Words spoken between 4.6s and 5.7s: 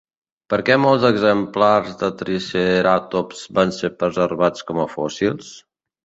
com a fòssils?